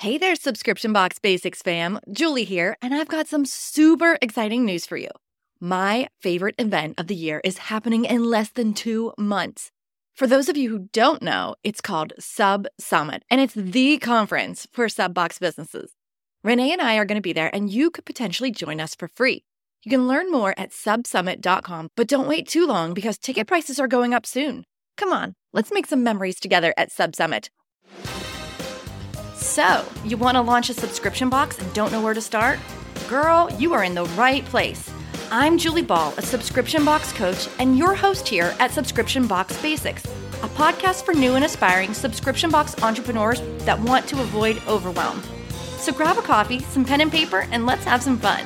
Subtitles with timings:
[0.00, 2.00] Hey there, Subscription Box Basics fam.
[2.10, 5.10] Julie here, and I've got some super exciting news for you.
[5.60, 9.70] My favorite event of the year is happening in less than two months.
[10.14, 14.66] For those of you who don't know, it's called Sub Summit, and it's the conference
[14.72, 15.92] for sub box businesses.
[16.42, 19.06] Renee and I are going to be there, and you could potentially join us for
[19.06, 19.44] free.
[19.84, 23.86] You can learn more at subsummit.com, but don't wait too long because ticket prices are
[23.86, 24.64] going up soon.
[24.96, 27.50] Come on, let's make some memories together at Sub Summit.
[29.50, 32.60] So, you want to launch a subscription box and don't know where to start?
[33.08, 34.88] Girl, you are in the right place.
[35.32, 40.04] I'm Julie Ball, a subscription box coach, and your host here at Subscription Box Basics,
[40.04, 45.20] a podcast for new and aspiring subscription box entrepreneurs that want to avoid overwhelm.
[45.78, 48.44] So grab a coffee, some pen and paper, and let's have some fun.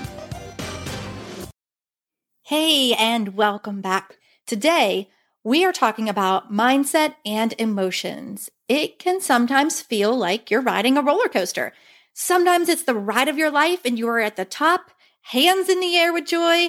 [2.44, 4.16] Hey, and welcome back.
[4.46, 5.10] Today,
[5.44, 11.02] we are talking about mindset and emotions it can sometimes feel like you're riding a
[11.02, 11.72] roller coaster.
[12.14, 14.90] Sometimes it's the ride of your life and you are at the top,
[15.22, 16.68] hands in the air with joy.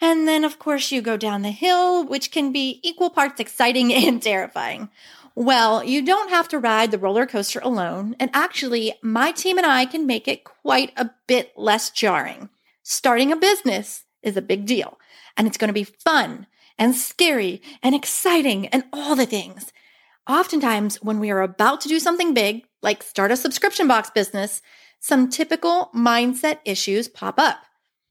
[0.00, 3.92] And then, of course, you go down the hill, which can be equal parts exciting
[3.92, 4.90] and terrifying.
[5.34, 8.14] Well, you don't have to ride the roller coaster alone.
[8.20, 12.50] And actually, my team and I can make it quite a bit less jarring.
[12.84, 14.98] Starting a business is a big deal,
[15.36, 16.46] and it's going to be fun
[16.78, 19.72] and scary and exciting and all the things.
[20.28, 24.62] Oftentimes, when we are about to do something big, like start a subscription box business,
[25.00, 27.58] some typical mindset issues pop up.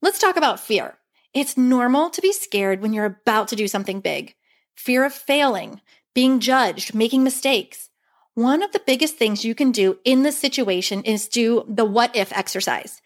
[0.02, 0.98] Let's talk about fear.
[1.34, 4.36] It's normal to be scared when you're about to do something big.
[4.76, 5.82] Fear of failing,
[6.14, 7.90] being judged, making mistakes.
[8.36, 12.16] One of the biggest things you can do in this situation is do the what
[12.16, 13.02] if exercise.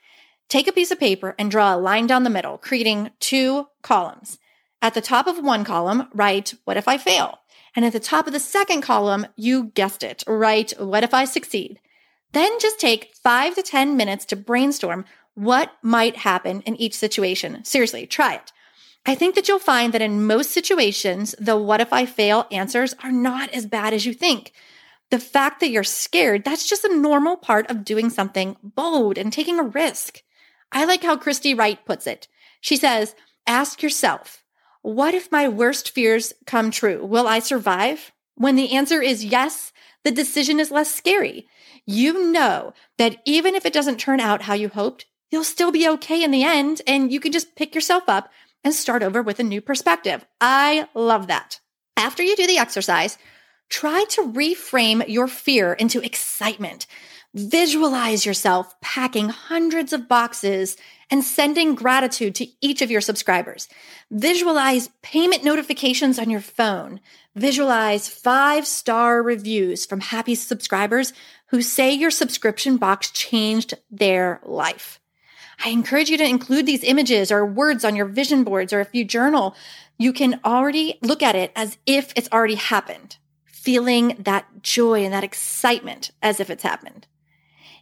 [0.49, 4.37] Take a piece of paper and draw a line down the middle, creating two columns.
[4.81, 7.39] At the top of one column, write, What if I fail?
[7.75, 10.71] And at the top of the second column, you guessed it, right?
[10.79, 11.79] What if I succeed?
[12.33, 17.63] Then just take five to 10 minutes to brainstorm what might happen in each situation.
[17.63, 18.51] Seriously, try it.
[19.05, 22.93] I think that you'll find that in most situations, the what if I fail answers
[23.03, 24.51] are not as bad as you think.
[25.09, 29.31] The fact that you're scared, that's just a normal part of doing something bold and
[29.31, 30.23] taking a risk.
[30.71, 32.27] I like how Christy Wright puts it.
[32.59, 33.15] She says,
[33.45, 34.43] ask yourself,
[34.87, 37.05] what if my worst fears come true?
[37.05, 38.13] Will I survive?
[38.35, 39.73] When the answer is yes,
[40.05, 41.45] the decision is less scary.
[41.85, 45.89] You know that even if it doesn't turn out how you hoped, you'll still be
[45.89, 48.31] okay in the end, and you can just pick yourself up
[48.63, 50.25] and start over with a new perspective.
[50.39, 51.59] I love that.
[51.97, 53.17] After you do the exercise,
[53.67, 56.87] try to reframe your fear into excitement.
[57.37, 60.75] Visualize yourself packing hundreds of boxes
[61.11, 63.69] and sending gratitude to each of your subscribers.
[64.09, 66.99] Visualize payment notifications on your phone.
[67.35, 71.13] Visualize five star reviews from happy subscribers
[71.49, 74.99] who say your subscription box changed their life.
[75.63, 78.95] I encourage you to include these images or words on your vision boards, or if
[78.95, 79.55] you journal,
[79.99, 85.13] you can already look at it as if it's already happened, feeling that joy and
[85.13, 87.05] that excitement as if it's happened.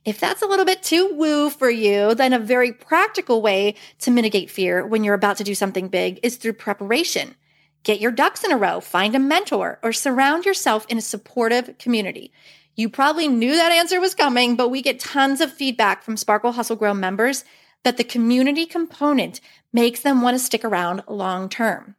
[0.06, 4.12] If that's a little bit too woo for you, then a very practical way to
[4.12, 7.34] mitigate fear when you're about to do something big is through preparation.
[7.84, 11.80] Get your ducks in a row, find a mentor, or surround yourself in a supportive
[11.80, 12.32] community.
[12.76, 16.52] You probably knew that answer was coming, but we get tons of feedback from Sparkle
[16.52, 17.44] Hustle Grow members
[17.84, 19.42] that the community component
[19.74, 21.96] makes them want to stick around long term.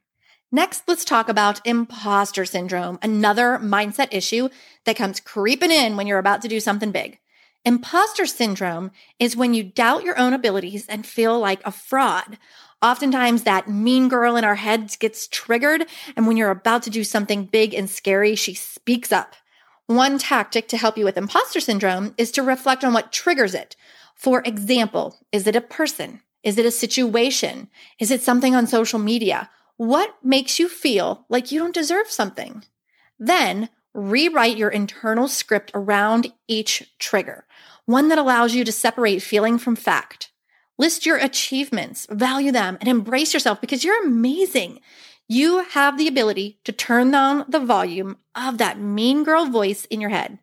[0.53, 4.49] Next, let's talk about imposter syndrome, another mindset issue
[4.85, 7.19] that comes creeping in when you're about to do something big.
[7.67, 12.39] Imposter syndrome is when you doubt your own abilities and feel like a fraud.
[12.81, 15.85] Oftentimes, that mean girl in our heads gets triggered,
[16.15, 19.35] and when you're about to do something big and scary, she speaks up.
[19.87, 23.75] One tactic to help you with imposter syndrome is to reflect on what triggers it.
[24.15, 26.21] For example, is it a person?
[26.45, 27.69] Is it a situation?
[27.99, 29.51] Is it something on social media?
[29.77, 32.63] What makes you feel like you don't deserve something?
[33.19, 37.47] Then rewrite your internal script around each trigger,
[37.87, 40.31] one that allows you to separate feeling from fact.
[40.79, 44.81] List your achievements, value them, and embrace yourself because you're amazing.
[45.27, 50.01] You have the ability to turn down the volume of that mean girl voice in
[50.01, 50.39] your head.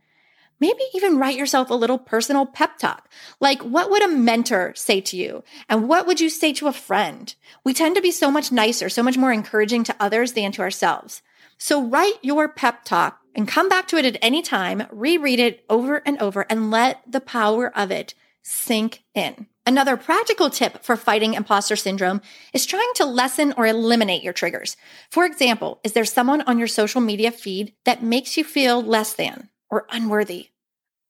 [0.60, 3.10] Maybe even write yourself a little personal pep talk.
[3.40, 5.44] Like, what would a mentor say to you?
[5.70, 7.34] And what would you say to a friend?
[7.64, 10.62] We tend to be so much nicer, so much more encouraging to others than to
[10.62, 11.22] ourselves.
[11.58, 15.66] So write your pep talk and come back to it at any time, reread it
[15.70, 19.48] over and over, and let the power of it sink in.
[19.66, 22.22] Another practical tip for fighting imposter syndrome
[22.54, 24.76] is trying to lessen or eliminate your triggers.
[25.10, 29.14] For example, is there someone on your social media feed that makes you feel less
[29.14, 30.50] than or unworthy?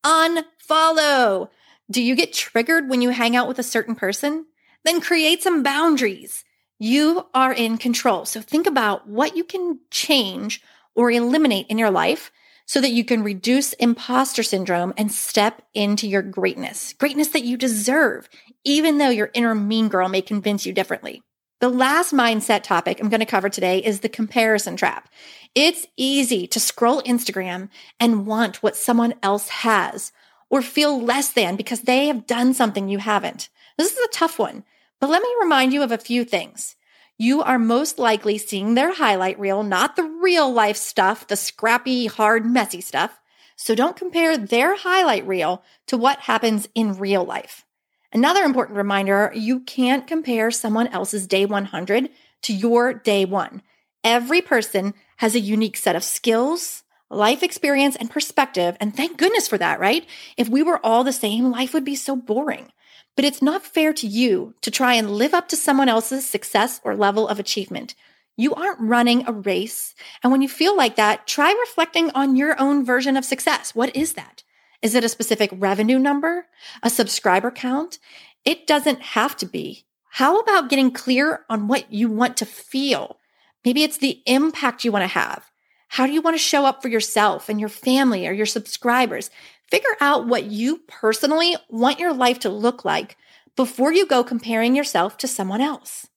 [0.06, 1.50] Unfollow.
[1.90, 4.46] Do you get triggered when you hang out with a certain person?
[4.86, 6.46] Then create some boundaries.
[6.78, 8.25] You are in control.
[8.25, 10.62] So think about what you can change
[10.95, 12.31] or eliminate in your life
[12.66, 17.57] so that you can reduce imposter syndrome and step into your greatness, greatness that you
[17.57, 18.30] deserve,
[18.63, 21.22] even though your inner mean girl may convince you differently.
[21.60, 25.10] The last mindset topic I'm going to cover today is the comparison trap.
[25.56, 27.69] It's easy to scroll Instagram
[28.00, 30.12] and want what someone else has
[30.50, 33.50] or feel less than because they have done something you haven't.
[33.78, 34.63] This is a tough one,
[35.00, 36.75] but let me remind you of a few things
[37.24, 42.08] you are most likely seeing their highlight reel, not the real life stuff, the scrappy,
[42.08, 43.22] hard, messy stuff.
[43.56, 47.66] So don't compare their highlight reel to what happens in real life.
[48.12, 52.10] Another important reminder you can't compare someone else's day 100
[52.44, 53.62] to your day one.
[54.04, 58.75] Every person has a unique set of skills, life experience, and perspective.
[58.81, 60.06] And thank goodness for that, right?
[60.36, 62.70] If we were all the same, life would be so boring.
[63.15, 66.81] But it's not fair to you to try and live up to someone else's success
[66.83, 67.95] or level of achievement.
[68.36, 69.94] You aren't running a race.
[70.24, 73.75] And when you feel like that, try reflecting on your own version of success.
[73.75, 74.44] What is that?
[74.81, 76.48] Is it a specific revenue number?
[76.81, 78.00] A subscriber count?
[78.44, 79.86] It doesn't have to be.
[80.10, 83.18] How about getting clear on what you want to feel?
[83.63, 85.50] Maybe it's the impact you want to have.
[85.89, 89.30] How do you want to show up for yourself and your family or your subscribers?
[89.74, 93.18] Figure out what you personally want your life to look like
[93.56, 96.08] before you go comparing yourself to someone else.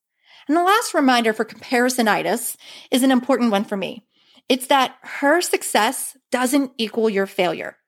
[0.47, 2.59] And the last reminder for comparisonitis
[2.91, 4.05] is an important one for me.
[4.47, 7.79] It's that her success doesn't equal your failure.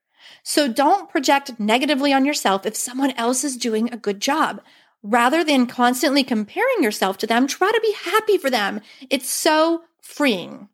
[0.42, 4.62] So don't project negatively on yourself if someone else is doing a good job.
[5.02, 8.80] Rather than constantly comparing yourself to them, try to be happy for them.
[9.10, 10.70] It's so freeing.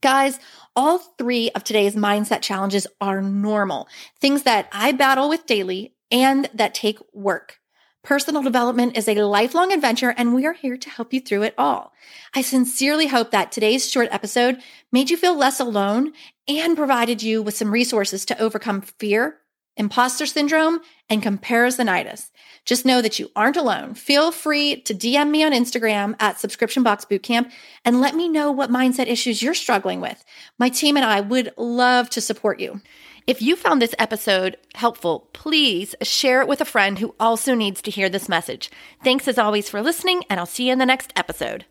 [0.00, 0.38] Guys,
[0.74, 3.86] all three of today's mindset challenges are normal,
[4.18, 7.58] things that I battle with daily and that take work.
[8.02, 11.54] Personal development is a lifelong adventure, and we are here to help you through it
[11.58, 11.92] all.
[12.34, 16.14] I sincerely hope that today's short episode made you feel less alone
[16.48, 19.39] and provided you with some resources to overcome fear,
[19.76, 22.30] imposter syndrome, and comparisonitis.
[22.64, 23.94] Just know that you aren't alone.
[23.94, 27.50] Feel free to DM me on Instagram at Subscription Box Bootcamp
[27.84, 30.24] and let me know what mindset issues you're struggling with.
[30.58, 32.80] My team and I would love to support you.
[33.26, 37.82] If you found this episode helpful, please share it with a friend who also needs
[37.82, 38.70] to hear this message.
[39.04, 41.64] Thanks as always for listening, and I'll see you in the next episode.